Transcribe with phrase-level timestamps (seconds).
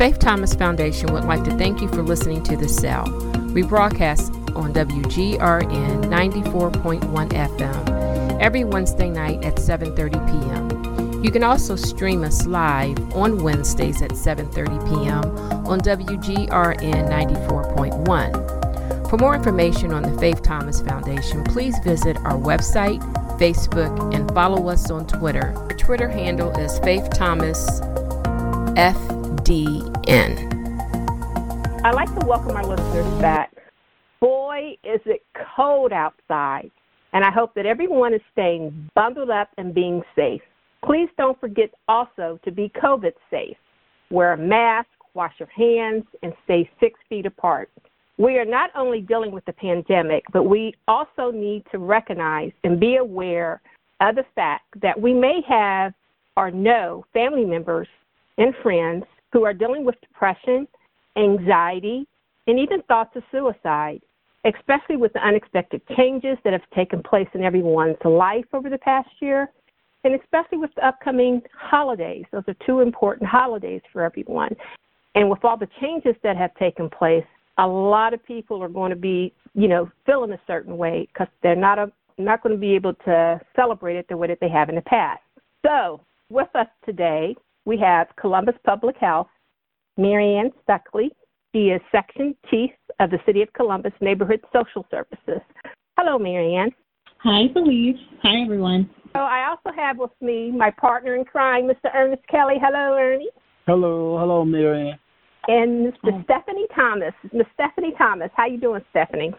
[0.00, 3.04] Faith Thomas Foundation would like to thank you for listening to The Cell.
[3.52, 10.70] We broadcast on WGRN 94.1 FM every Wednesday night at 7:30 p.m.
[11.22, 15.36] You can also stream us live on Wednesdays at 7:30 p.m.
[15.66, 19.10] on WGRN 94.1.
[19.10, 23.02] For more information on the Faith Thomas Foundation, please visit our website,
[23.38, 25.52] Facebook, and follow us on Twitter.
[25.54, 27.82] Our Twitter handle is Faith Thomas
[31.84, 33.52] I'd like to welcome our listeners back.
[34.20, 35.22] Boy, is it
[35.56, 36.70] cold outside,
[37.12, 40.40] and I hope that everyone is staying bundled up and being safe.
[40.84, 43.56] Please don't forget also to be COVID safe.
[44.12, 47.70] Wear a mask, wash your hands, and stay six feet apart.
[48.18, 52.78] We are not only dealing with the pandemic, but we also need to recognize and
[52.78, 53.60] be aware
[54.00, 55.92] of the fact that we may have
[56.36, 57.88] or know family members
[58.38, 60.66] and friends who are dealing with depression,
[61.16, 62.06] anxiety,
[62.46, 64.00] and even thoughts of suicide,
[64.44, 69.08] especially with the unexpected changes that have taken place in everyone's life over the past
[69.20, 69.50] year,
[70.04, 72.24] and especially with the upcoming holidays.
[72.32, 74.56] Those are two important holidays for everyone.
[75.14, 77.24] And with all the changes that have taken place,
[77.58, 81.28] a lot of people are going to be, you know, feeling a certain way because
[81.42, 84.48] they're not a, not going to be able to celebrate it the way that they
[84.48, 85.20] have in the past.
[85.66, 86.00] So,
[86.30, 89.28] with us today, we have Columbus Public Health,
[89.96, 91.10] Marianne Stuckey.
[91.54, 95.42] She is Section Chief of the City of Columbus Neighborhood Social Services.
[95.98, 96.70] Hello, Marianne.
[97.18, 97.96] Hi, Believe.
[98.22, 98.88] Hi, everyone.
[99.12, 101.94] So I also have with me my partner in crime, Mr.
[101.94, 102.54] Ernest Kelly.
[102.60, 103.28] Hello, Ernie.
[103.66, 104.98] Hello, hello, Marianne.
[105.48, 106.24] And Mr.
[106.24, 107.12] Stephanie Thomas.
[107.32, 108.30] Miss Stephanie Thomas.
[108.36, 109.32] How you doing, Stephanie?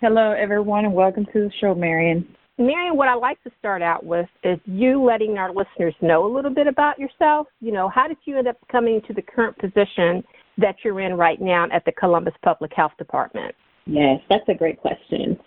[0.00, 2.26] Hello, everyone, and welcome to the show, Marian.
[2.58, 6.32] Marian, what I'd like to start out with is you letting our listeners know a
[6.32, 7.48] little bit about yourself.
[7.60, 10.24] You know, how did you end up coming to the current position
[10.56, 13.54] that you're in right now at the Columbus Public Health Department?
[13.84, 15.38] Yes, that's a great question.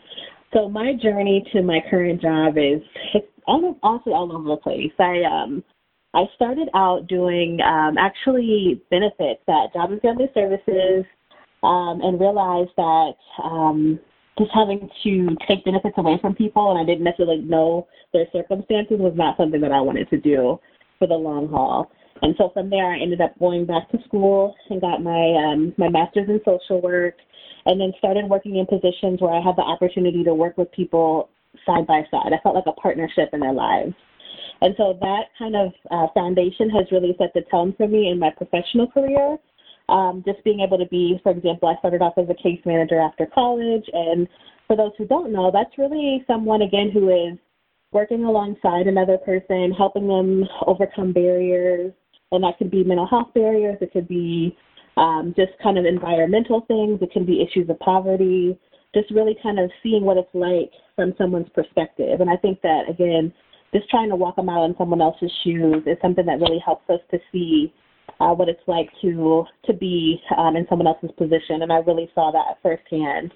[0.53, 2.81] So my journey to my current job is
[3.14, 4.91] it's all also all over the place.
[4.99, 5.64] I um
[6.14, 11.05] I started out doing um, actually benefits at Job and Family Services
[11.61, 13.99] um, and realized that um,
[14.39, 18.98] just having to take benefits away from people and I didn't necessarily know their circumstances
[18.98, 20.60] was not something that I wanted to do
[20.98, 21.92] for the long haul.
[22.22, 25.73] And so from there, I ended up going back to school and got my um,
[25.77, 27.16] my master's in social work,
[27.66, 31.30] and then started working in positions where I had the opportunity to work with people
[31.66, 32.33] side by side.
[32.33, 33.94] I felt like a partnership in their lives.
[34.61, 38.20] And so that kind of uh, foundation has really set the tone for me in
[38.20, 39.38] my professional career.
[39.89, 43.00] Um, just being able to be, for example, I started off as a case manager
[43.00, 43.86] after college.
[43.92, 44.27] And
[44.67, 47.38] for those who don't know, that's really someone, again, who is
[47.92, 51.92] working alongside another person, helping them overcome barriers.
[52.32, 54.55] And that could be mental health barriers, it could be
[54.98, 58.60] um, just kind of environmental things, it can be issues of poverty,
[58.94, 62.21] just really kind of seeing what it's like from someone's perspective.
[62.21, 63.33] And I think that, again,
[63.73, 66.88] just trying to walk them out in someone else's shoes is something that really helps
[66.89, 67.73] us to see
[68.19, 72.09] uh, what it's like to to be um, in someone else's position, and I really
[72.13, 73.31] saw that firsthand.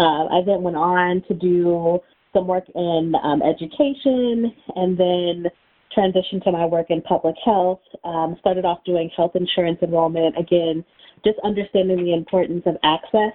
[0.00, 1.98] Uh, I then went on to do
[2.32, 5.44] some work in um, education, and then
[5.96, 7.80] transitioned to my work in public health.
[8.04, 10.38] Um, started off doing health insurance enrollment.
[10.38, 10.84] Again,
[11.24, 13.34] just understanding the importance of access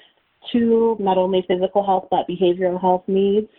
[0.52, 3.50] to not only physical health but behavioral health needs,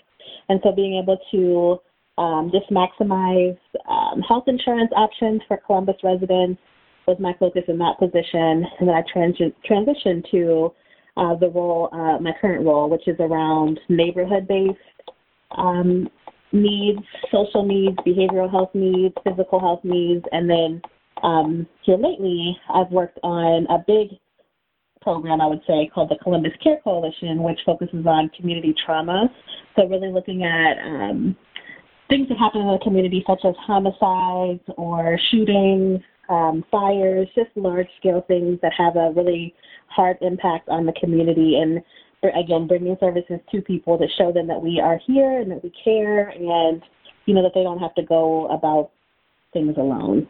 [0.48, 1.78] and so being able to
[2.20, 3.56] um, just maximize
[3.88, 6.60] um, health insurance options for Columbus residents
[7.08, 8.64] was my focus in that position.
[8.78, 9.38] And then I trans-
[9.68, 10.72] transitioned to
[11.16, 14.78] uh, the role, uh, my current role, which is around neighborhood based
[15.56, 16.08] um,
[16.52, 17.00] needs,
[17.32, 20.24] social needs, behavioral health needs, physical health needs.
[20.32, 20.82] And then
[21.22, 24.18] um, here lately, I've worked on a big
[25.00, 29.28] program, I would say, called the Columbus Care Coalition, which focuses on community trauma.
[29.76, 31.36] So, really looking at um,
[32.08, 37.88] things that happen in the community, such as homicides or shootings, um, fires, just large
[37.98, 39.54] scale things that have a really
[39.88, 41.58] hard impact on the community.
[41.60, 41.82] And
[42.22, 45.72] again, bringing services to people to show them that we are here and that we
[45.84, 46.82] care, and
[47.26, 48.90] you know that they don't have to go about
[49.52, 50.28] things alone.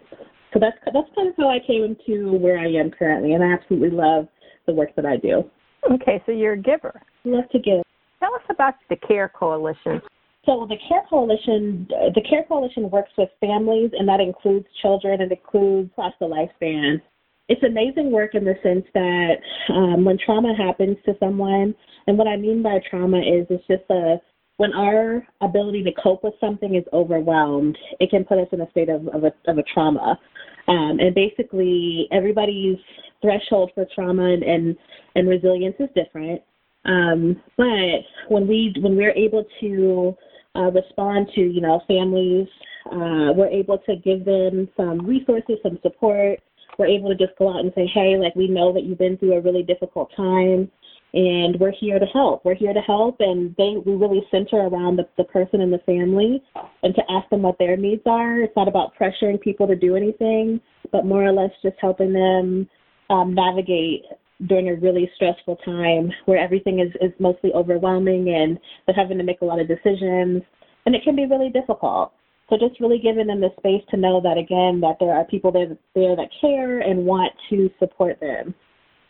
[0.52, 3.52] So that's that's kind of how I came into where I am currently, and I
[3.52, 4.28] absolutely love
[4.66, 5.44] the work that I do.
[5.90, 7.00] Okay, so you're a giver.
[7.24, 7.82] I love to give.
[8.20, 10.00] Tell us about the Care Coalition.
[10.46, 15.30] So the Care Coalition, the Care Coalition works with families, and that includes children and
[15.30, 17.02] includes across the lifespan.
[17.48, 19.36] It's amazing work in the sense that
[19.74, 21.74] um, when trauma happens to someone,
[22.06, 24.20] and what I mean by trauma is it's just a
[24.58, 28.70] when our ability to cope with something is overwhelmed, it can put us in a
[28.70, 30.18] state of, of, a, of a trauma.
[30.66, 32.76] Um, and basically, everybody's
[33.22, 34.76] threshold for trauma and, and,
[35.14, 36.42] and resilience is different.
[36.84, 40.16] Um, but when we when we're able to
[40.58, 42.48] uh, respond to you know families,
[42.86, 46.40] uh, we're able to give them some resources, some support.
[46.78, 49.18] We're able to just go out and say, hey, like we know that you've been
[49.18, 50.70] through a really difficult time
[51.14, 52.44] and we're here to help.
[52.44, 55.78] We're here to help, and they we really center around the, the person and the
[55.78, 56.42] family,
[56.82, 58.40] and to ask them what their needs are.
[58.40, 60.60] It's not about pressuring people to do anything,
[60.92, 62.68] but more or less just helping them
[63.08, 64.04] um, navigate
[64.46, 69.24] during a really stressful time where everything is is mostly overwhelming and they're having to
[69.24, 70.42] make a lot of decisions,
[70.86, 72.12] and it can be really difficult.
[72.48, 75.52] So just really giving them the space to know that again that there are people
[75.52, 78.54] there there that care and want to support them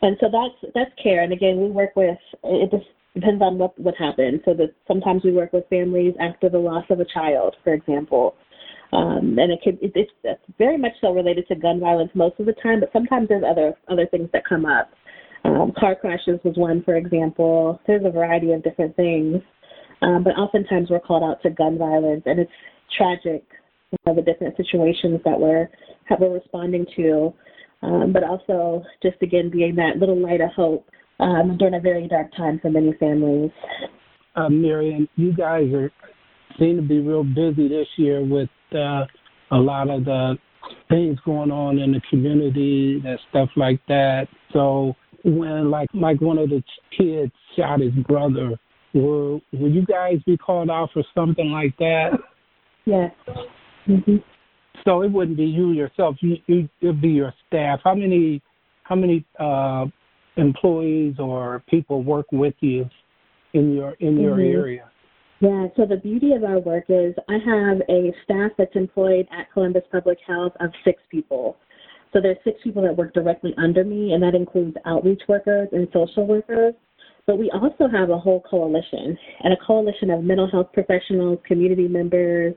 [0.01, 1.23] and so that's that's care.
[1.23, 4.41] And again, we work with it just depends on what what happened.
[4.45, 8.35] So that sometimes we work with families after the loss of a child, for example.
[8.91, 12.39] Um, and it could it, it's, it's very much so related to gun violence most
[12.39, 14.91] of the time, but sometimes there's other other things that come up.
[15.45, 17.79] Um, car crashes was one, for example.
[17.87, 19.41] There's a variety of different things,
[20.01, 22.51] um, but oftentimes we're called out to gun violence, and it's
[22.97, 23.43] tragic,
[23.91, 25.69] you know, the different situations that we're
[26.09, 27.33] that we're responding to
[27.81, 30.87] um, but also just again being that little light of hope
[31.19, 33.51] um, during a very dark time for many families.
[34.35, 35.91] Uh, Marian, you guys are
[36.57, 39.05] seem to be real busy this year with uh,
[39.51, 40.35] a lot of the
[40.89, 44.27] things going on in the community and stuff like that.
[44.51, 44.93] So
[45.23, 46.63] when like like one of the
[46.97, 48.59] kids shot his brother,
[48.93, 52.11] will will you guys be called out for something like that?
[52.85, 53.11] Yes.
[53.87, 54.17] Mm-hmm.
[54.85, 56.15] So it wouldn't be you yourself.
[56.21, 57.79] You, you it'd be your staff.
[57.83, 58.41] How many
[58.83, 59.85] how many uh,
[60.37, 62.89] employees or people work with you
[63.53, 64.57] in your in your mm-hmm.
[64.57, 64.91] area?
[65.41, 69.51] Yeah, so the beauty of our work is I have a staff that's employed at
[69.53, 71.55] Columbus Public Health of six people.
[72.11, 75.87] So there's six people that work directly under me, and that includes outreach workers and
[75.93, 76.73] social workers.
[77.27, 81.87] But we also have a whole coalition, and a coalition of mental health professionals, community
[81.87, 82.55] members,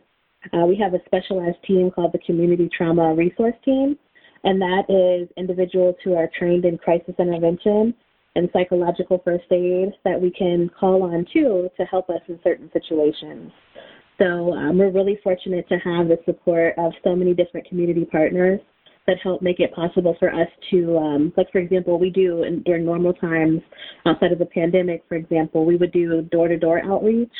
[0.53, 3.97] uh, we have a specialized team called the Community Trauma Resource Team,
[4.45, 7.95] and that is individuals who are trained in crisis intervention
[8.35, 12.71] and psychological first aid that we can call on too to help us in certain
[12.73, 13.53] situations.
[14.19, 18.61] So um, we're really fortunate to have the support of so many different community partners
[19.07, 22.63] that help make it possible for us to, um, like for example, we do in,
[22.63, 23.61] during normal times
[24.07, 27.33] outside of the pandemic, for example, we would do door-to-door outreach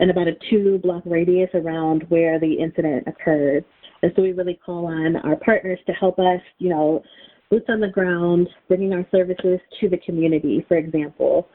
[0.00, 3.64] and about a two block radius around where the incident occurred.
[4.02, 7.02] And so we really call on our partners to help us, you know,
[7.50, 11.48] boots on the ground, bringing our services to the community, for example.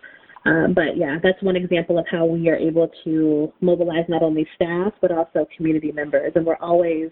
[0.45, 4.47] Um, but yeah, that's one example of how we are able to mobilize not only
[4.55, 7.09] staff but also community members, and we're always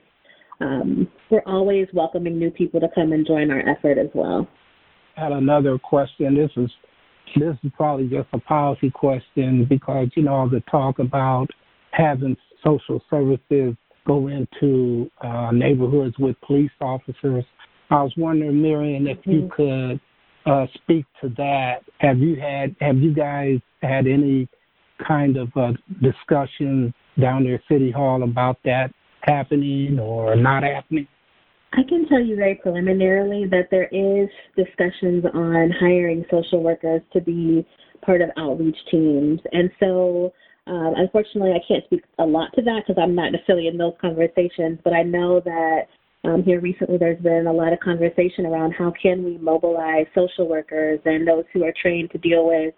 [0.60, 4.48] um, we're always welcoming new people to come and join our effort as well.
[5.16, 6.36] I had another question.
[6.36, 6.70] This is
[7.36, 11.48] this is probably just a policy question because, you know, all the talk about
[11.92, 13.76] having social services
[14.06, 17.44] go into uh, neighborhoods with police officers.
[17.90, 19.90] I was wondering, Marian, if you mm-hmm.
[19.90, 20.00] could
[20.48, 21.80] uh, speak to that.
[22.00, 24.48] Have you had, have you guys had any
[25.06, 28.92] kind of uh, discussion down there at City Hall about that
[29.28, 31.08] happening or not happening?
[31.74, 37.22] I can tell you very preliminarily that there is discussions on hiring social workers to
[37.22, 37.68] be
[38.02, 39.40] part of outreach teams.
[39.52, 40.34] And so,
[40.66, 43.94] um, unfortunately, I can't speak a lot to that because I'm not necessarily in those
[44.00, 45.82] conversations, but I know that
[46.24, 50.48] um, here recently there's been a lot of conversation around how can we mobilize social
[50.48, 52.74] workers and those who are trained to deal with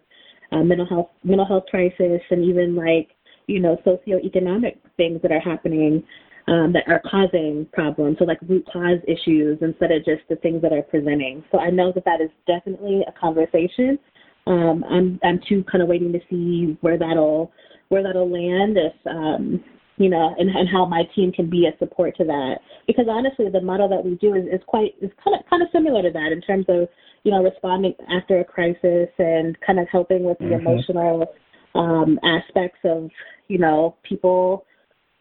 [0.52, 3.10] uh, mental health mental health crisis and even like
[3.48, 6.04] you know socioeconomic things that are happening
[6.50, 10.62] um, that are causing problems, so like root cause issues instead of just the things
[10.64, 11.44] that are presenting.
[11.52, 14.00] So I know that that is definitely a conversation.
[14.48, 17.52] Um, I'm I'm too kind of waiting to see where that'll
[17.90, 19.64] where that'll land if um,
[19.98, 22.56] you know and, and how my team can be a support to that
[22.88, 25.68] because honestly the model that we do is, is quite is kind of kind of
[25.72, 26.88] similar to that in terms of
[27.24, 30.66] you know responding after a crisis and kind of helping with the mm-hmm.
[30.66, 31.28] emotional
[31.76, 33.12] um, aspects of
[33.50, 34.66] you know people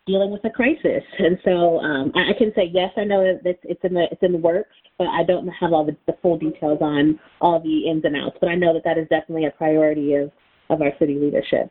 [0.08, 1.04] dealing with a crisis.
[1.18, 4.06] And so um, I, I can say yes, I know that it's, it's in the
[4.10, 7.60] it's in the works, but I don't have all the, the full details on all
[7.60, 8.36] the ins and outs.
[8.40, 10.30] But I know that that is definitely a priority of
[10.70, 11.70] of our city leadership.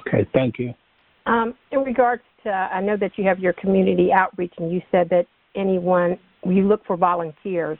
[0.00, 0.74] Okay, thank you.
[1.26, 5.08] Um, in regards to, I know that you have your community outreach, and you said
[5.10, 7.78] that anyone you look for volunteers.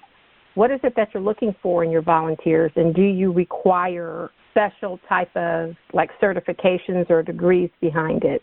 [0.54, 5.00] What is it that you're looking for in your volunteers, and do you require special
[5.08, 8.42] type of like certifications or degrees behind it?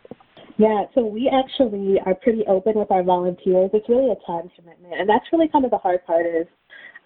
[0.59, 3.69] Yeah, so we actually are pretty open with our volunteers.
[3.71, 6.47] It's really a time commitment, and that's really kind of the hard part is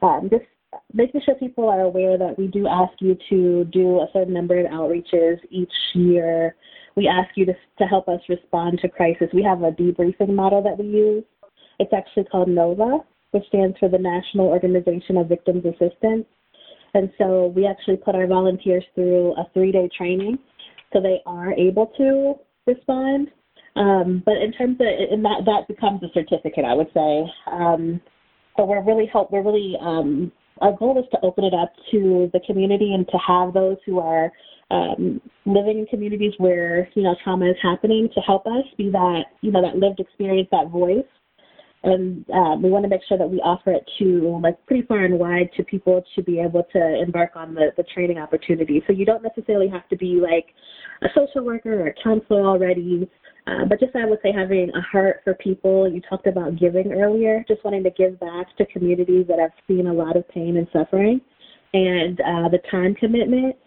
[0.02, 0.46] um, just
[0.92, 4.60] making sure people are aware that we do ask you to do a certain number
[4.60, 6.56] of outreaches each year.
[6.96, 9.28] We ask you to, to help us respond to crisis.
[9.32, 11.24] We have a debriefing model that we use.
[11.78, 16.26] It's actually called NOVA, which stands for the National Organization of Victims Assistance.
[16.96, 20.40] And so we actually put our volunteers through a three day training
[20.92, 22.34] so they are able to
[22.66, 23.30] respond.
[23.76, 27.26] Um, but in terms of, and that, that becomes a certificate, I would say.
[27.52, 28.02] Um,
[28.56, 32.30] so we're really help, we're really, um, our goal is to open it up to
[32.34, 34.32] the community and to have those who are
[34.70, 39.24] um, living in communities where, you know, trauma is happening to help us be that,
[39.42, 41.04] you know, that lived experience, that voice
[41.84, 45.04] and um, we want to make sure that we offer it to like pretty far
[45.04, 48.82] and wide to people to be able to embark on the, the training opportunity.
[48.88, 50.48] So you don't necessarily have to be like
[51.02, 53.10] a social worker or a counselor already,
[53.48, 55.92] uh, but just I would say having a heart for people.
[55.92, 59.88] You talked about giving earlier, just wanting to give back to communities that have seen
[59.88, 61.20] a lot of pain and suffering,
[61.74, 63.58] and uh, the time commitment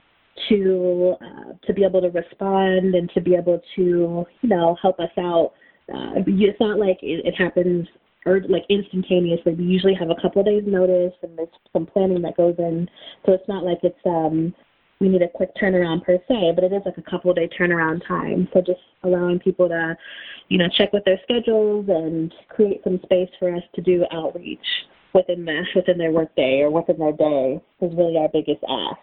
[0.49, 4.99] to uh, to be able to respond and to be able to you know help
[5.01, 5.53] us out.
[5.93, 7.87] Uh, it's not like it, it happens
[8.26, 9.54] or like instantaneously.
[9.54, 12.88] We usually have a couple of days notice and there's some planning that goes in.
[13.25, 14.54] So it's not like it's um
[15.00, 17.49] we need a quick turnaround per se, but it is like a couple of day
[17.49, 18.49] turnaround time.
[18.52, 19.97] So just allowing people to,
[20.49, 24.59] you know, check with their schedules and create some space for us to do outreach
[25.14, 28.99] within the within their workday or within their day is really our biggest ask.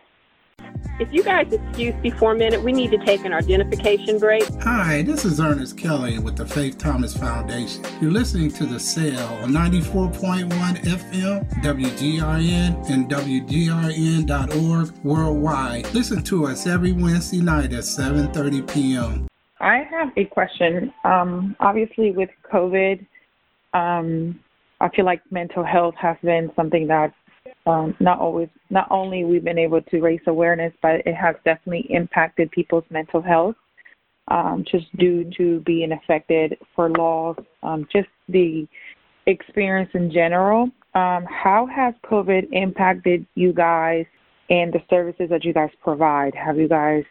[0.99, 4.43] If you guys excuse me for a minute, we need to take an identification break.
[4.61, 7.83] Hi, this is Ernest Kelly with the Faith Thomas Foundation.
[7.99, 15.93] You're listening to The Cell on 94.1 FM, WGRN, and WGRN.org worldwide.
[15.95, 19.27] Listen to us every Wednesday night at 7.30 p.m.
[19.59, 20.93] I have a question.
[21.03, 23.05] Um, obviously, with COVID,
[23.73, 24.39] um,
[24.79, 27.13] I feel like mental health has been something that
[27.65, 31.87] um, not always not only we've been able to raise awareness, but it has definitely
[31.89, 33.55] impacted people's mental health,
[34.29, 38.67] um, just due to being affected for loss, um, just the
[39.27, 40.63] experience in general.
[40.95, 44.05] Um, how has COVID impacted you guys
[44.49, 46.35] and the services that you guys provide?
[46.35, 47.03] Have you guys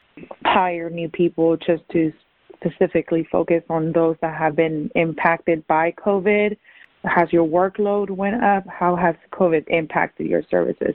[0.45, 2.13] hired new people just to
[2.57, 6.57] specifically focus on those that have been impacted by COVID?
[7.05, 8.65] Has your workload went up?
[8.69, 10.95] How has COVID impacted your services?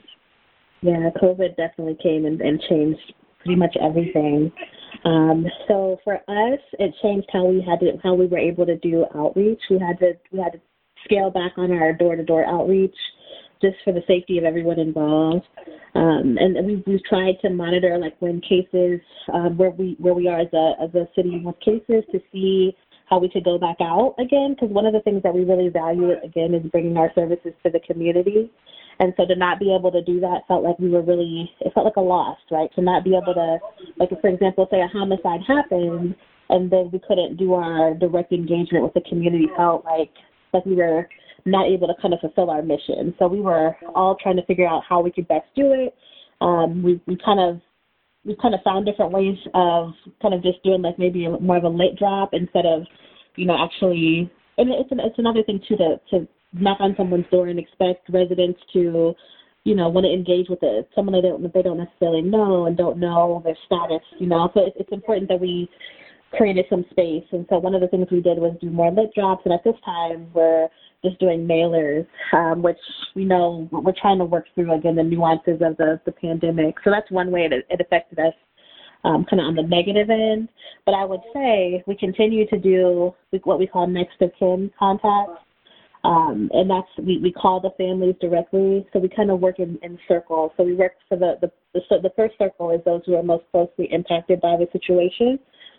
[0.80, 3.12] Yeah, COVID definitely came and, and changed
[3.44, 4.52] pretty much everything.
[5.04, 8.76] Um, so for us, it changed how we had to how we were able to
[8.76, 9.60] do outreach.
[9.70, 10.60] We had to we had to
[11.04, 12.94] scale back on our door to door outreach
[13.60, 15.44] just for the safety of everyone involved.
[15.94, 19.00] Um, and we've, we've tried to monitor like when cases
[19.32, 22.76] um, where we where we are as a as a city with cases to see
[23.08, 24.54] how we could go back out again.
[24.54, 27.70] Because one of the things that we really value again is bringing our services to
[27.70, 28.50] the community.
[29.00, 31.72] And so to not be able to do that felt like we were really, it
[31.72, 32.68] felt like a loss, right?
[32.74, 33.58] To not be able to,
[33.96, 36.16] like, for example, say a homicide happened
[36.50, 40.10] and then we couldn't do our direct engagement with the community felt like,
[40.52, 41.08] like we were
[41.44, 43.14] not able to kind of fulfill our mission.
[43.18, 45.94] So we were all trying to figure out how we could best do it.
[46.40, 47.60] Um, we, we kind of
[48.28, 51.64] we kind of found different ways of kind of just doing like maybe more of
[51.64, 52.82] a lit drop instead of,
[53.36, 54.30] you know, actually.
[54.58, 58.08] And it's an, it's another thing too to to knock on someone's door and expect
[58.10, 59.14] residents to,
[59.64, 62.76] you know, want to engage with it, someone they don't they don't necessarily know and
[62.76, 64.50] don't know their status, you know.
[64.52, 65.68] So it's, it's important that we
[66.36, 67.24] created some space.
[67.32, 69.42] And so one of the things we did was do more lit drops.
[69.46, 70.68] And at this time, we're
[71.04, 72.78] just doing mailers, um, which
[73.14, 76.76] we know we're trying to work through again the nuances of the the pandemic.
[76.84, 78.34] So that's one way it, it affected us,
[79.04, 80.48] um, kind of on the negative end.
[80.84, 83.14] But I would say we continue to do
[83.44, 85.42] what we call next of kin contacts.
[86.04, 89.78] Um, and that's we, we call the families directly, so we kind of work in,
[89.82, 90.52] in circles.
[90.56, 93.44] So we work for the the, the the first circle is those who are most
[93.50, 95.38] closely impacted by the situation.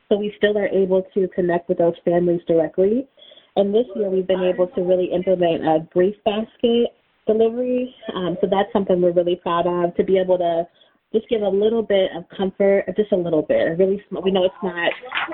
[0.10, 3.08] So we still are able to connect with those families directly.
[3.60, 6.96] And this year we've been able to really implement a grief basket
[7.28, 7.94] delivery.
[8.16, 10.66] Um, so that's something we're really proud of to be able to
[11.14, 13.78] just give a little bit of comfort, just a little bit.
[13.78, 14.92] Really, we know it's not,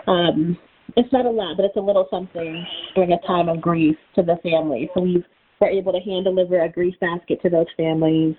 [0.07, 0.57] um,
[0.97, 2.65] it's not a lot, but it's a little something
[2.95, 4.89] during a time of grief to the family.
[4.95, 5.23] So we
[5.61, 8.35] we're able to hand deliver a grief basket to those families.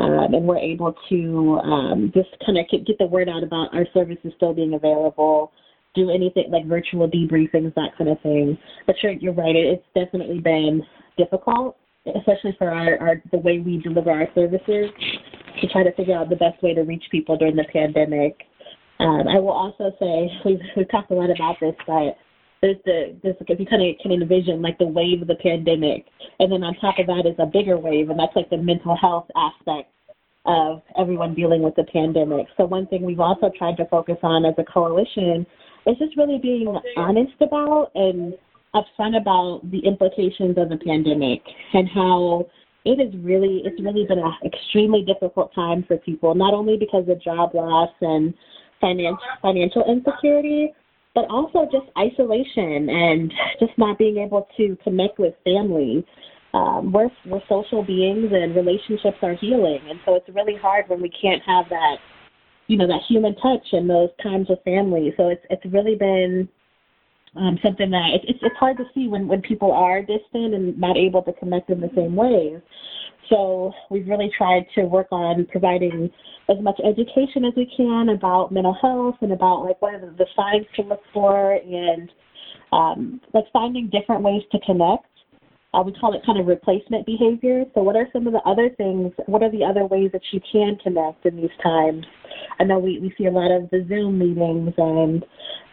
[0.00, 3.86] Um, and we're able to um, just kind of get the word out about our
[3.92, 5.52] services still being available
[5.98, 8.56] do anything like virtual debriefings, that kind of thing.
[8.86, 9.54] But sure, you're right.
[9.56, 10.82] It's definitely been
[11.16, 11.76] difficult,
[12.16, 14.90] especially for our, our the way we deliver our services,
[15.60, 18.36] to try to figure out the best way to reach people during the pandemic.
[19.00, 22.16] Um, I will also say we've we've talked a lot about this, but
[22.62, 26.06] there's the there's if you kind of can envision like the wave of the pandemic,
[26.38, 28.96] and then on top of that is a bigger wave, and that's like the mental
[28.96, 29.90] health aspect
[30.46, 32.46] of everyone dealing with the pandemic.
[32.56, 35.46] So one thing we've also tried to focus on as a coalition
[35.88, 38.34] is just really being honest about and
[38.74, 41.40] upfront about the implications of the pandemic
[41.72, 42.46] and how
[42.84, 47.08] it is really it's really been an extremely difficult time for people, not only because
[47.08, 48.34] of job loss and
[48.80, 50.72] financial financial insecurity,
[51.14, 56.04] but also just isolation and just not being able to connect with family.
[56.54, 61.02] Um, we're we're social beings and relationships are healing, and so it's really hard when
[61.02, 61.96] we can't have that,
[62.68, 65.12] you know, that human touch in those times with family.
[65.16, 66.48] So it's it's really been
[67.34, 70.96] um, something that it's it's hard to see when when people are distant and not
[70.96, 72.60] able to connect in the same ways.
[73.28, 76.10] So we've really tried to work on providing
[76.48, 80.26] as much education as we can about mental health and about like what are the
[80.34, 82.10] signs to look for and
[82.72, 85.04] um, like finding different ways to connect.
[85.74, 87.64] Uh, we call it kind of replacement behavior.
[87.74, 89.12] So, what are some of the other things?
[89.26, 92.06] What are the other ways that you can connect in these times?
[92.58, 95.24] I know we, we see a lot of the Zoom meetings and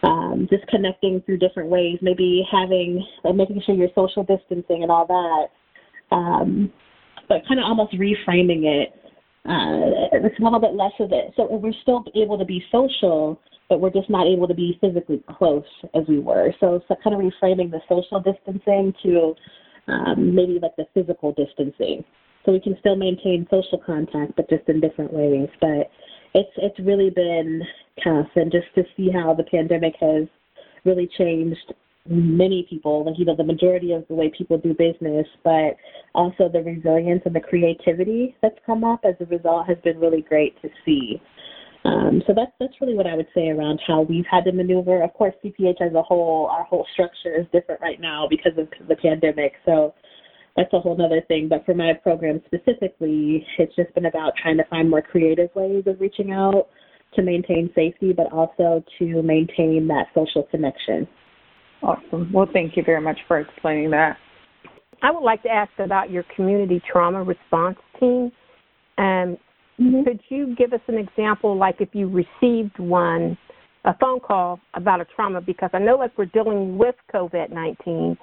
[0.04, 4.92] um, just connecting through different ways, maybe having, uh, making sure you're social distancing and
[4.92, 6.16] all that.
[6.16, 6.72] Um,
[7.30, 8.90] but kind of almost reframing it.
[9.46, 11.32] Uh, it's a little bit less of it.
[11.36, 15.24] So we're still able to be social, but we're just not able to be physically
[15.38, 16.54] close as we were.
[16.60, 19.36] So, so kind of reframing the social distancing to
[19.88, 22.04] um, maybe like the physical distancing.
[22.46, 25.50] So we can still maintain social contact, but just in different ways.
[25.60, 25.90] But
[26.34, 27.62] it's it's really been
[28.04, 30.28] tough, and just to see how the pandemic has
[30.84, 31.74] really changed
[32.08, 35.76] many people, like you know, the majority of the way people do business, but
[36.14, 40.22] also the resilience and the creativity that's come up as a result has been really
[40.22, 41.22] great to see.
[41.86, 45.04] Um, so that's that's really what I would say around how we've had to maneuver.
[45.04, 48.68] Of course, CPH as a whole, our whole structure is different right now because of
[48.88, 49.54] the pandemic.
[49.66, 49.94] So
[50.56, 51.48] that's a whole other thing.
[51.48, 55.84] But for my program specifically, it's just been about trying to find more creative ways
[55.86, 56.68] of reaching out
[57.14, 61.08] to maintain safety, but also to maintain that social connection.
[61.84, 62.32] Awesome.
[62.34, 64.18] Well, thank you very much for explaining that.
[65.04, 68.32] I would like to ask about your community trauma response team.
[68.98, 69.38] Um,
[69.80, 70.04] mm-hmm.
[70.04, 73.38] Could you give us an example, like if you received one,
[73.84, 75.42] a phone call about a trauma?
[75.42, 78.18] Because I know, like, we're dealing with COVID 19,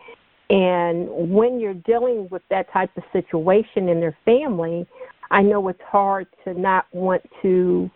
[0.51, 4.87] and when you're dealing with that type of situation in their family,
[5.31, 7.91] I know it's hard to not want to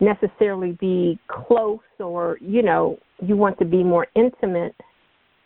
[0.00, 4.74] necessarily be close or, you know, you want to be more intimate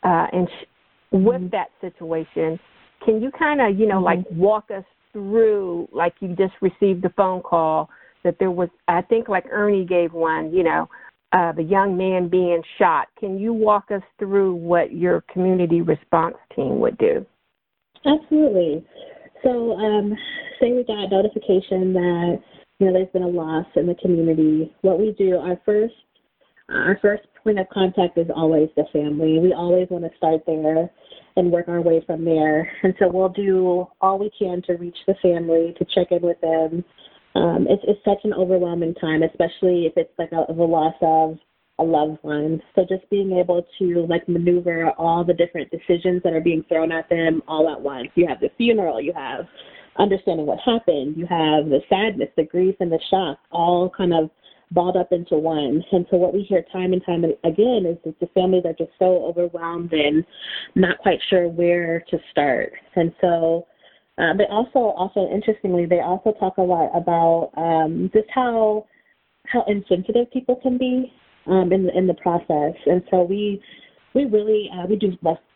[0.04, 0.66] uh, and sh-
[1.10, 1.48] with mm-hmm.
[1.48, 2.58] that situation.
[3.04, 4.20] Can you kind of, you know, mm-hmm.
[4.20, 7.88] like walk us through, like you just received a phone call
[8.24, 10.90] that there was, I think, like Ernie gave one, you know,
[11.32, 13.08] uh, the young man being shot.
[13.18, 17.24] Can you walk us through what your community response team would do?
[18.04, 18.84] Absolutely.
[19.42, 20.14] So, um,
[20.60, 22.38] say we got notification that
[22.78, 24.74] you know there's been a loss in the community.
[24.82, 25.94] What we do, our first
[26.68, 29.38] our first point of contact is always the family.
[29.38, 30.90] We always want to start there
[31.36, 32.70] and work our way from there.
[32.82, 36.40] And so we'll do all we can to reach the family, to check in with
[36.40, 36.84] them,
[37.34, 41.36] um, it's, it's such an overwhelming time, especially if it's like a, the loss of
[41.80, 42.62] a loved one.
[42.74, 46.92] So just being able to like maneuver all the different decisions that are being thrown
[46.92, 48.08] at them all at once.
[48.14, 49.46] You have the funeral, you have
[49.98, 54.30] understanding what happened, you have the sadness, the grief, and the shock, all kind of
[54.74, 55.82] balled up into one.
[55.92, 58.90] And so what we hear time and time again is that the families are just
[58.98, 60.24] so overwhelmed and
[60.74, 62.72] not quite sure where to start.
[62.96, 63.66] And so
[64.18, 68.86] uh, they also, also interestingly, they also talk a lot about um, just how
[69.46, 71.12] how insensitive people can be
[71.46, 73.60] um, in in the process, and so we
[74.14, 75.10] we really uh, we do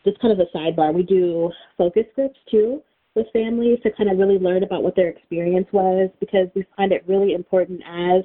[0.05, 0.93] just kind of a sidebar.
[0.93, 2.81] We do focus groups too
[3.15, 6.91] with families to kind of really learn about what their experience was because we find
[6.91, 8.23] it really important as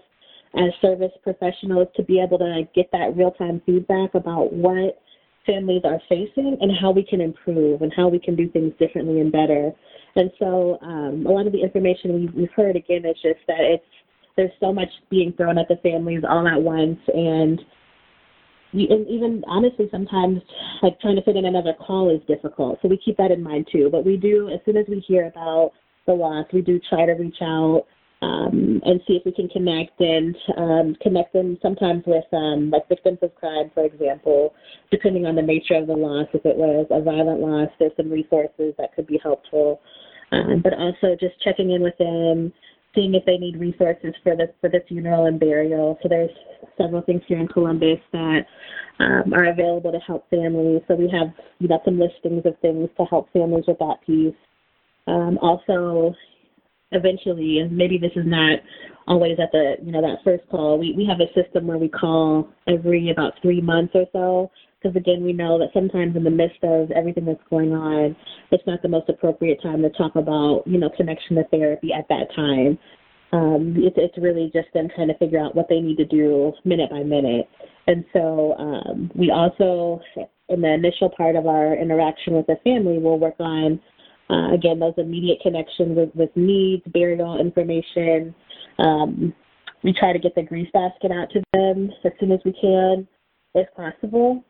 [0.57, 5.01] as service professionals to be able to get that real time feedback about what
[5.47, 9.21] families are facing and how we can improve and how we can do things differently
[9.21, 9.73] and better.
[10.17, 13.61] And so um, a lot of the information we've, we've heard again is just that
[13.61, 13.85] it's
[14.37, 17.61] there's so much being thrown at the families all at once, and,
[18.73, 20.41] we, and even honestly sometimes
[20.83, 22.79] like trying to fit in another call is difficult.
[22.83, 23.89] So we keep that in mind too.
[23.93, 25.71] But we do as soon as we hear about
[26.07, 27.85] the loss, we do try to reach out
[28.25, 32.89] um, and see if we can connect and um, connect them sometimes with um, like
[32.89, 34.55] victims of crime, for example,
[34.91, 36.27] depending on the nature of the loss.
[36.33, 39.81] If it was a violent loss, there's some resources that could be helpful
[40.35, 42.53] um, but also just checking in with them,
[42.95, 45.99] seeing if they need resources for the for the funeral and burial.
[46.03, 46.31] So there's
[46.77, 48.41] several things here in Columbus that
[48.99, 50.83] um, are available to help families.
[50.89, 54.35] So we have you know some listings of things to help families with that piece.
[55.07, 56.15] Um, also,
[56.97, 58.59] eventually, and maybe this is not
[59.07, 60.79] always at the you know that first call.
[60.79, 64.97] We we have a system where we call every about three months or so because
[64.97, 68.17] again we know that sometimes in the midst of everything that's going on,
[68.51, 72.09] it's not the most appropriate time to talk about you know connection to therapy at
[72.09, 72.79] that time.
[73.33, 76.53] Um, it's it's really just them trying to figure out what they need to do
[76.65, 77.49] minute by minute.
[77.87, 80.01] And so um, we also,
[80.49, 83.81] in the initial part of our interaction with the family, we'll work on
[84.31, 88.35] uh, again those immediate connections with, with needs, burial information.
[88.79, 89.35] Um,
[89.83, 93.07] we try to get the grief basket out to them as soon as we can,
[93.55, 94.43] if possible.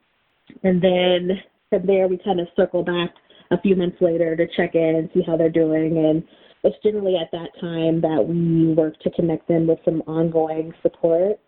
[0.62, 3.10] And then from there, we kind of circle back
[3.50, 5.98] a few months later to check in and see how they're doing.
[5.98, 6.22] And
[6.62, 11.38] it's generally at that time that we work to connect them with some ongoing support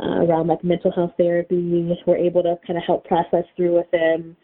[0.00, 1.96] uh, around like mental health therapy.
[2.06, 4.36] We're able to kind of help process through with them.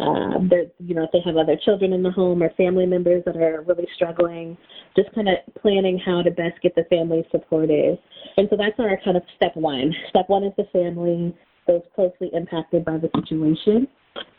[0.00, 3.22] Um, they're, you know, if they have other children in the home or family members
[3.26, 4.56] that are really struggling,
[4.96, 7.98] just kind of planning how to best get the family supported.
[8.36, 9.94] And so that's our kind of step one.
[10.10, 11.34] Step one is the family,
[11.68, 13.86] those closely impacted by the situation.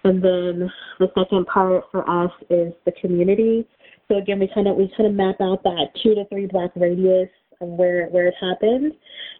[0.04, 3.68] And then the second part for us is the community.
[4.08, 6.72] So again, we kind of we kind of map out that two to three block
[6.76, 7.30] radius
[7.62, 8.94] of where where it happened,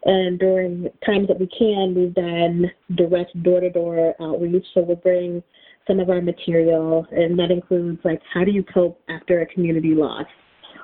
[0.04, 4.66] and during times that we can, we've done direct door to door outreach.
[4.74, 5.42] So we'll bring
[5.86, 9.94] some of our material, and that includes like how do you cope after a community
[9.94, 10.26] loss,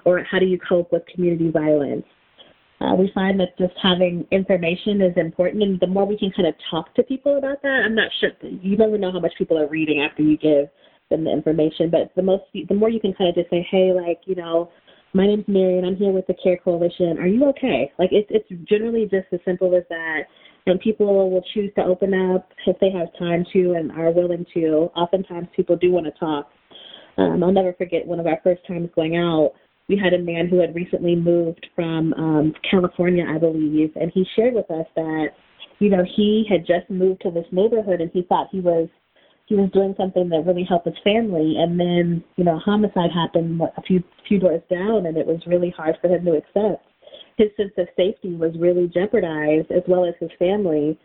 [0.05, 2.05] or how do you cope with community violence.
[2.81, 6.49] Uh, we find that just having information is important, and the more we can kind
[6.49, 9.57] of talk to people about that, I'm not sure you never know how much people
[9.57, 10.67] are reading after you give
[11.11, 13.93] them the information, but the most the more you can kind of just say, hey,
[13.93, 14.71] like you know,
[15.13, 17.19] my name's Mary, and I'm here with the Care Coalition.
[17.19, 17.93] Are you okay?
[17.99, 20.23] Like it's it's generally just as simple as that.
[20.67, 24.47] And people will choose to open up if they have time to and are willing
[24.55, 24.91] to.
[24.95, 26.49] Oftentimes, people do want to talk.
[27.19, 29.53] Um, I'll never forget one of our first times going out.
[29.89, 34.25] We had a man who had recently moved from um, California, I believe, and he
[34.37, 35.31] shared with us that,
[35.81, 38.89] you know, he had just moved to this neighborhood and he thought he was
[39.47, 43.11] he was doing something that really helped his family and then you know a homicide
[43.13, 46.87] happened a few few doors down and it was really hard for him to accept
[47.37, 50.99] his sense of safety was really jeopardized as well as his family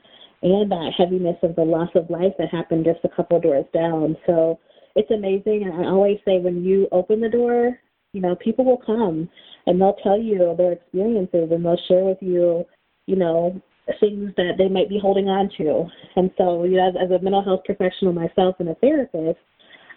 [0.44, 4.16] and that heaviness of the loss of life that happened just a couple doors down
[4.26, 4.60] so
[4.96, 7.80] it's amazing and i always say when you open the door
[8.13, 9.30] you know people will come
[9.66, 12.63] and they'll tell you their experiences and they'll share with you
[13.08, 13.62] you know
[14.00, 15.86] things that they might be holding on to.
[16.16, 19.40] And so, you know, as, as a mental health professional myself and a therapist,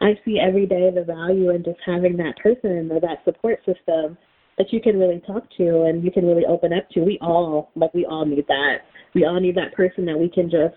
[0.00, 4.16] I see every day the value in just having that person or that support system
[4.60, 7.00] that you can really talk to and you can really open up to.
[7.00, 8.80] We all, like, we all need that.
[9.14, 10.76] We all need that person that we can just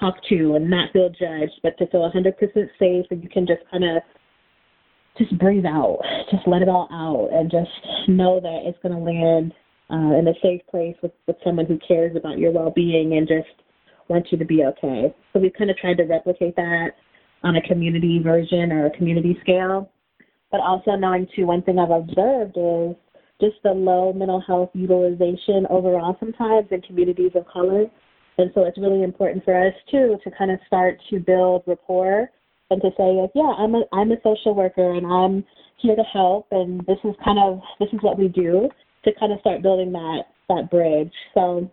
[0.00, 2.34] talk to and not feel judged, but to feel 100%
[2.76, 4.02] safe and you can just kind of
[5.16, 7.70] just breathe out, just let it all out and just
[8.08, 9.54] know that it's going to land
[9.90, 13.28] uh, in a safe place with, with someone who cares about your well being and
[13.28, 13.62] just
[14.08, 15.14] wants you to be okay.
[15.32, 16.88] So we've kind of tried to replicate that
[17.44, 19.88] on a community version or a community scale.
[20.50, 22.96] But also knowing too, one thing I've observed is
[23.40, 27.84] just the low mental health utilization overall sometimes in communities of color.
[28.38, 32.30] And so it's really important for us too to kind of start to build rapport
[32.70, 35.44] and to say like, yeah, I'm a I'm a social worker and I'm
[35.78, 38.68] here to help and this is kind of this is what we do
[39.04, 41.12] to kind of start building that that bridge.
[41.34, 41.70] So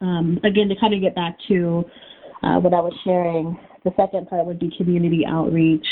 [0.00, 1.84] um, again, to kind of get back to
[2.42, 5.86] uh, what I was sharing, the second part would be community outreach,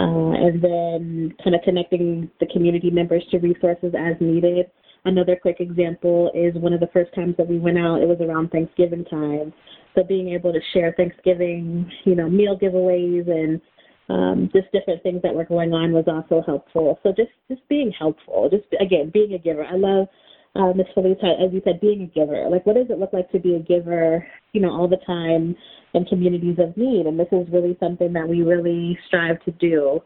[0.00, 4.66] uh, and then kind of connecting the community members to resources as needed.
[5.04, 8.18] Another quick example is one of the first times that we went out, it was
[8.20, 9.52] around Thanksgiving time.
[9.94, 13.60] So being able to share Thanksgiving, you know, meal giveaways and
[14.08, 16.98] um, just different things that were going on was also helpful.
[17.02, 19.64] So just just being helpful, just again being a giver.
[19.64, 20.08] I love
[20.56, 20.86] uh, Ms.
[20.96, 22.48] Felisa, as you said, being a giver.
[22.50, 24.26] Like, what does it look like to be a giver?
[24.52, 25.56] You know, all the time
[25.94, 30.00] in communities of need, and this is really something that we really strive to do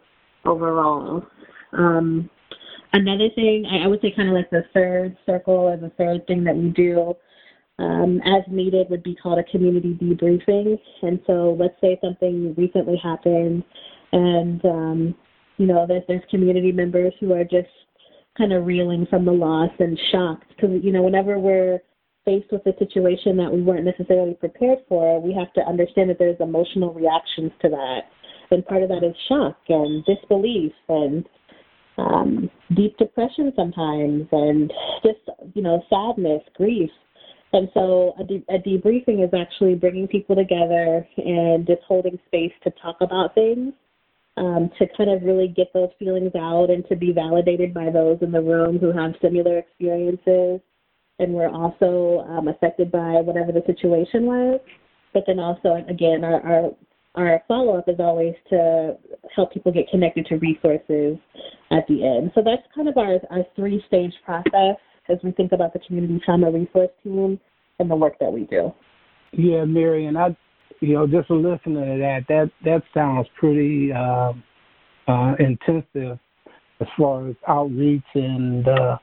[0.44, 1.22] overall.
[1.72, 2.28] Um,
[2.92, 6.26] another thing, I, I would say, kind of like the third circle or the third
[6.26, 7.14] thing that we do
[7.78, 10.78] um, as needed would be called a community debriefing.
[11.02, 13.64] And so, let's say something recently happened
[14.14, 15.14] and um,
[15.59, 17.68] you know there's there's community members who are just
[18.37, 20.44] kind of reeling from the loss and shocked.
[20.49, 21.81] Because you know whenever we're
[22.25, 26.18] faced with a situation that we weren't necessarily prepared for, we have to understand that
[26.18, 28.01] there's emotional reactions to that,
[28.51, 31.29] and part of that is shock and disbelief and
[31.97, 34.73] um, deep depression sometimes, and
[35.05, 35.20] just
[35.55, 36.90] you know sadness, grief.
[37.53, 42.51] And so a, de- a debriefing is actually bringing people together and just holding space
[42.64, 43.73] to talk about things,
[44.37, 48.18] um, to kind of really get those feelings out and to be validated by those
[48.20, 50.61] in the room who have similar experiences
[51.18, 54.61] and were also um, affected by whatever the situation was.
[55.12, 56.70] But then also, again, our, our
[57.16, 58.97] our follow up is always to
[59.35, 61.16] help people get connected to resources
[61.70, 62.33] at the end.
[62.35, 64.77] So that's kind of our, our three stage process
[65.09, 67.38] as we think about the community trauma resource team
[67.79, 68.73] and the work that we do.
[69.33, 70.37] Yeah, Marian, I
[70.85, 74.33] you know, just listening to that, that that sounds pretty uh,
[75.09, 76.18] uh, intensive
[76.81, 78.99] as far as outreach and uh,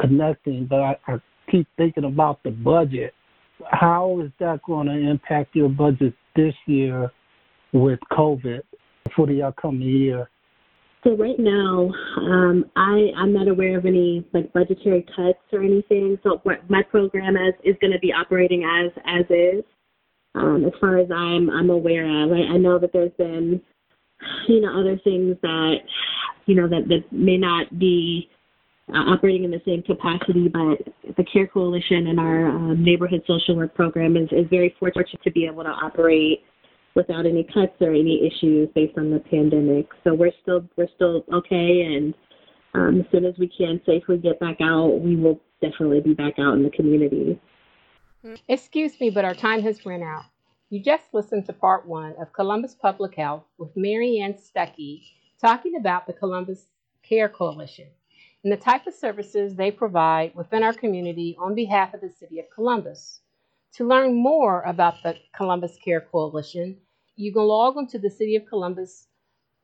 [0.00, 0.66] connecting.
[0.66, 1.16] But I, I
[1.50, 3.12] keep thinking about the budget.
[3.70, 7.10] How is that going to impact your budget this year
[7.72, 8.62] with COVID
[9.14, 10.28] for the upcoming year?
[11.04, 16.18] So right now, um, I I'm not aware of any like budgetary cuts or anything.
[16.24, 19.64] So what my program is is going to be operating as as is,
[20.36, 22.32] um, as far as I'm I'm aware of.
[22.32, 23.60] I, I know that there's been,
[24.48, 25.76] you know, other things that,
[26.46, 28.28] you know, that that may not be
[28.88, 33.56] uh, operating in the same capacity, but the Care Coalition and our um, neighborhood social
[33.56, 36.40] work program is is very fortunate to be able to operate
[36.94, 39.86] without any cuts or any issues based on the pandemic.
[40.04, 42.14] So we're still we're still okay, and
[42.74, 46.34] um, as soon as we can safely get back out, we will definitely be back
[46.38, 47.40] out in the community.
[48.48, 50.24] Excuse me, but our time has run out.
[50.68, 55.02] You just listened to part one of Columbus Public Health with Mary Ann Stuckey
[55.40, 56.66] talking about the Columbus
[57.02, 57.86] Care Coalition
[58.42, 62.40] and the type of services they provide within our community on behalf of the City
[62.40, 63.20] of Columbus.
[63.74, 66.78] To learn more about the Columbus Care Coalition,
[67.14, 69.06] you can log on to the City of Columbus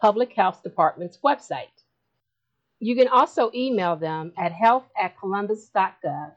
[0.01, 1.83] Public Health Department's website.
[2.79, 6.33] You can also email them at health at columbus.gov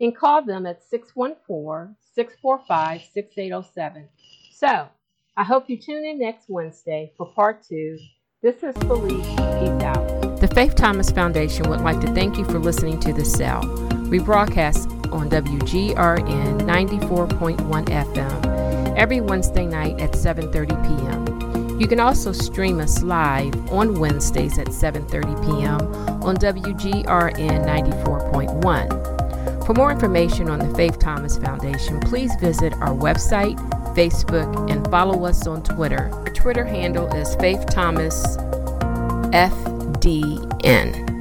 [0.00, 4.08] and call them at 614 645 6807.
[4.52, 4.88] So,
[5.36, 7.98] I hope you tune in next Wednesday for part two.
[8.42, 9.26] This is Felice.
[9.26, 10.40] Peace out.
[10.40, 13.60] The Faith Thomas Foundation would like to thank you for listening to The Cell.
[14.10, 21.80] We broadcast on WGRN 94.1 FM every Wednesday night at 7:30 p.m.
[21.80, 25.80] You can also stream us live on Wednesdays at 7:30 p.m.
[26.22, 27.04] on WGRN
[27.66, 29.15] 94.1.
[29.66, 33.56] For more information on the Faith Thomas Foundation, please visit our website,
[33.96, 36.08] Facebook, and follow us on Twitter.
[36.12, 38.36] Our Twitter handle is Faith Thomas
[39.34, 41.15] FDN.